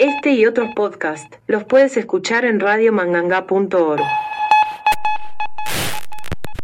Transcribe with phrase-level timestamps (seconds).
[0.00, 4.00] Este y otros podcasts los puedes escuchar en radiomanganga.org.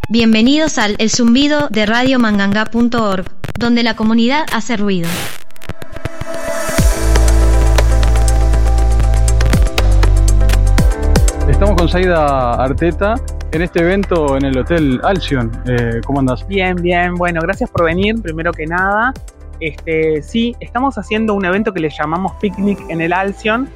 [0.08, 3.26] Bienvenidos al El Zumbido de radiomanganga.org,
[3.58, 5.10] donde la comunidad hace ruido.
[11.46, 13.16] Estamos con Saida Arteta
[13.52, 15.52] en este evento en el Hotel Alcyon.
[15.66, 16.48] Eh, ¿Cómo andas?
[16.48, 17.14] Bien, bien.
[17.16, 19.12] Bueno, gracias por venir, primero que nada.
[19.60, 23.68] Este, sí, estamos haciendo un evento que le llamamos Picnic en el Alcyon.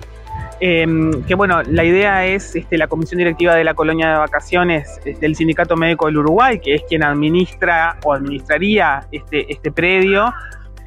[0.63, 5.01] Em, que bueno, la idea es este, la comisión directiva de la colonia de vacaciones
[5.04, 10.35] este, del Sindicato Médico del Uruguay, que es quien administra o administraría este, este predio,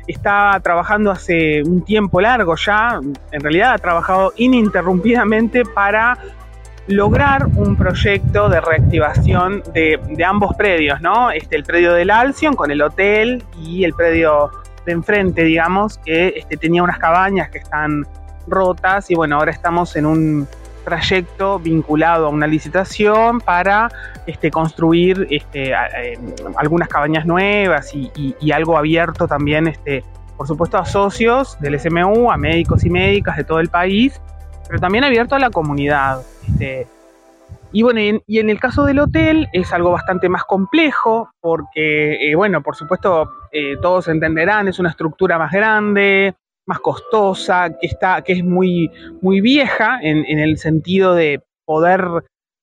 [0.08, 3.00] está trabajando hace un tiempo largo ya,
[3.32, 6.18] en realidad ha trabajado ininterrumpidamente para
[6.88, 11.32] lograr un proyecto de reactivación de, ambos predios, ¿no?
[11.32, 14.52] Este, el predio del Alcyon con el hotel y el predio
[14.86, 18.06] de enfrente, digamos, que este, tenía unas cabañas que están
[18.48, 20.48] rotas y bueno, ahora estamos en un
[20.84, 23.90] trayecto vinculado a una licitación para
[24.26, 26.20] este, construir este, eh,
[26.58, 30.04] algunas cabañas nuevas y, algo abierto también, este,
[30.38, 34.20] por supuesto, a socios del SMU, a médicos y médicas de todo el país,
[34.68, 36.22] pero también abierto a la comunidad.
[36.48, 36.88] Este,
[37.74, 42.36] y bueno, y en, el caso del hotel es algo bastante más complejo porque, eh,
[42.36, 46.36] bueno, por supuesto, eh, todos entenderán, es una estructura más grande,
[46.68, 52.06] más costosa, que, está, que es muy, muy vieja en, el sentido de poder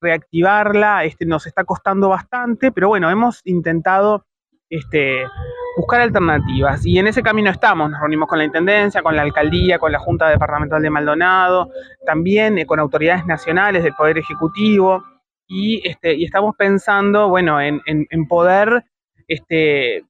[0.00, 4.25] reactivarla, este, nos está costando bastante, pero bueno, hemos intentado
[4.70, 5.25] este,
[5.77, 9.79] buscar alternativas y en ese camino estamos, nos reunimos con la Intendencia, con la Alcaldía,
[9.79, 11.71] con la Junta Departamental de Maldonado,
[12.05, 15.03] también eh, con autoridades nacionales del Poder Ejecutivo
[15.47, 17.83] y, este, y estamos pensando, bueno, en,
[18.29, 18.85] poder
[19.27, 20.05] este,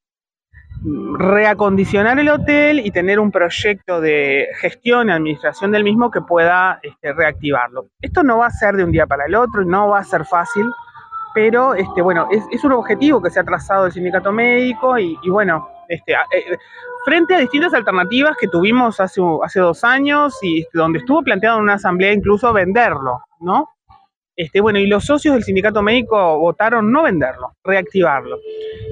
[1.19, 6.78] reacondicionar el hotel y tener un proyecto de gestión y administración del mismo que pueda
[6.83, 7.86] este, reactivarlo.
[8.02, 10.27] Esto no va a ser de un día para el otro, no va a ser
[10.27, 10.67] fácil,
[11.34, 15.68] pero este, bueno, es, un objetivo que se ha trazado el sindicato médico y, bueno,
[15.89, 16.57] este, eh,
[17.05, 21.58] frente a distintas alternativas que tuvimos hace, hace dos años y este, donde estuvo planteado
[21.58, 23.69] en una asamblea incluso venderlo, ¿no?
[24.36, 28.39] Este, bueno, y los socios del sindicato médico votaron no venderlo, reactivarlo.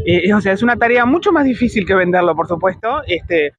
[0.05, 3.53] Eh, o sea, es una tarea mucho más difícil que venderlo, por supuesto, este,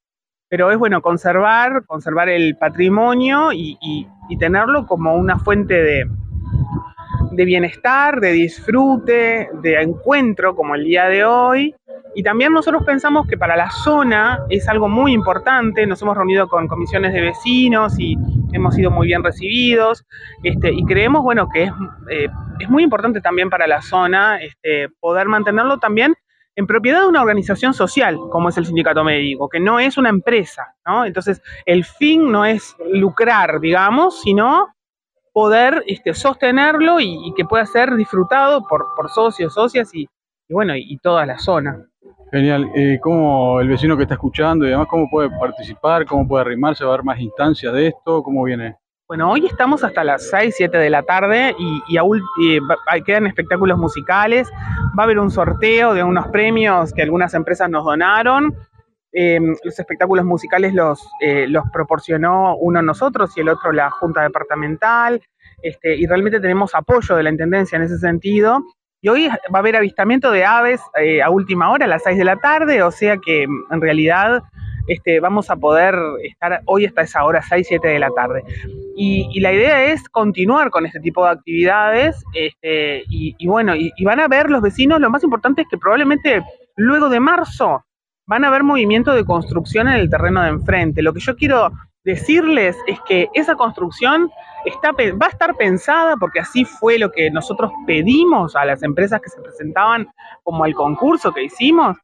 [0.48, 4.08] pero es bueno conservar, conservar el patrimonio y
[4.40, 6.06] tenerlo como una fuente de,
[7.32, 11.76] de bienestar, de disfrute, de encuentro como el día de hoy.
[12.16, 15.86] Y también nosotros pensamos que para la zona es algo muy importante.
[15.86, 18.18] Nos hemos reunido con comisiones de vecinos y
[18.52, 20.06] hemos sido muy bien recibidos.
[20.44, 21.72] Este, y creemos, bueno, que es,
[22.10, 22.28] eh,
[22.60, 26.16] es muy importante también para la zona este, poder mantenerlo también
[26.56, 30.10] en propiedad de una organización social, como es el sindicato médico, que no es una
[30.10, 31.06] empresa, ¿no?
[31.06, 34.76] Entonces, el fin no es lucrar, digamos, sino
[35.34, 40.08] poder este, sostenerlo y, que pueda ser disfrutado por, socios, socias y,
[40.50, 41.86] bueno, y, toda la zona.
[42.32, 42.70] Genial.
[42.76, 46.84] Eh, ¿Cómo el vecino que está escuchando y además cómo puede participar, cómo puede arrimarse,
[46.84, 48.22] va a haber más instancias de esto?
[48.22, 48.78] ¿Cómo viene?
[49.10, 54.48] Bueno, hoy estamos hasta las 6, 7 de la tarde y, y, quedan espectáculos musicales.
[54.98, 58.54] Va a haber un sorteo de unos premios que algunas empresas nos donaron.
[59.12, 64.22] Em, los espectáculos musicales los, eh, los proporcionó uno nosotros y el otro la Junta
[64.22, 65.22] Departamental,
[65.64, 68.64] este, y realmente tenemos apoyo de la Intendencia en ese sentido.
[69.02, 72.18] Y hoy va a haber avistamiento de aves eh, a última hora, a las 6
[72.18, 74.44] de la tarde, o sea que mm, en realidad
[74.88, 78.44] este, vamos a poder estar hoy hasta esa hora, 6, 7 de la tarde.
[78.96, 84.20] Y, la idea es continuar con este tipo de actividades, este, y, bueno, y van
[84.20, 86.44] a ver los vecinos, lo más importante es que probablemente
[86.76, 87.86] luego de marzo
[88.30, 91.02] van a haber movimiento de construcción en el terreno de enfrente.
[91.02, 91.72] Lo que yo quiero
[92.04, 94.30] decirles es que esa construcción
[94.66, 99.20] está, va a estar pensada, porque así fue lo que nosotros pedimos a las empresas
[99.20, 100.08] que se presentaban
[100.44, 101.98] como al concurso que hicimos,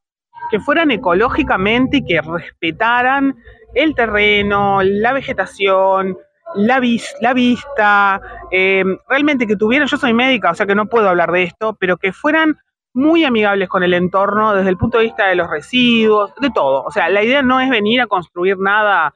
[0.49, 3.35] que fueran ecológicamente y que respetaran
[3.75, 6.17] el terreno, la vegetación,
[6.55, 6.81] la,
[7.21, 11.31] la vista, eh, realmente que tuvieran, yo soy médica, o sea que no puedo hablar
[11.31, 12.57] de esto, pero que fueran
[12.95, 16.83] muy amigables con el entorno desde el punto de vista de los residuos, de todo.
[16.83, 19.15] O sea, la idea no es venir a construir nada,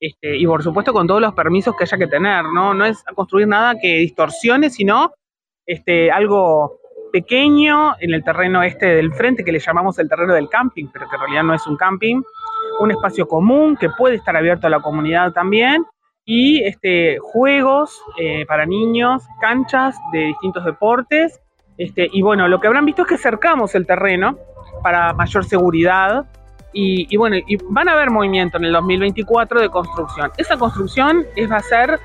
[0.00, 2.74] este, y por supuesto con todos los permisos que haya que tener, ¿no?
[2.74, 5.12] No es a construir nada que distorsione, sino
[5.66, 6.78] este, algo
[7.12, 11.08] pequeño en el terreno este del frente, que le llamamos el terreno del camping, pero
[11.08, 12.22] que en realidad no es un camping,
[12.80, 15.84] un espacio común que puede estar abierto a la comunidad también,
[16.24, 21.40] y este, juegos eh, para niños, canchas de distintos deportes,
[21.78, 24.36] este, y bueno, lo que habrán visto es que cercamos el terreno
[24.82, 26.26] para mayor seguridad
[26.72, 27.36] Y, bueno,
[27.70, 30.30] van a haber movimiento en el 2024 de construcción.
[30.36, 31.98] Esa construcción es, va a ser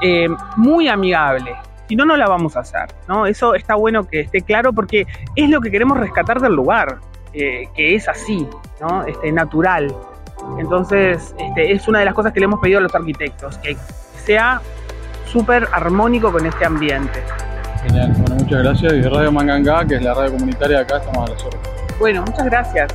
[0.00, 1.54] eh, muy amigable.
[1.88, 2.86] Si no, no la vamos a hacer.
[3.08, 3.26] ¿no?
[3.26, 6.98] Eso está bueno que esté claro porque es lo que queremos rescatar del lugar,
[7.32, 8.46] eh, que es así,
[8.80, 9.04] ¿no?
[9.04, 9.94] este, natural.
[10.58, 13.76] Entonces, este, es una de las cosas que le hemos pedido a los arquitectos, que
[14.24, 14.60] sea
[15.26, 17.20] súper armónico con este ambiente.
[17.82, 18.92] Genial, bueno, muchas gracias.
[18.92, 21.68] Y Radio Mangangá, que es la radio comunitaria de acá, estamos a las órdenes.
[21.98, 22.94] Bueno, muchas gracias.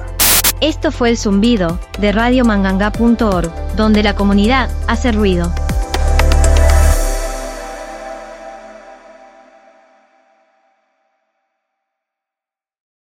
[0.61, 5.51] Esto fue el zumbido de radiomanganga.org, donde la comunidad hace ruido.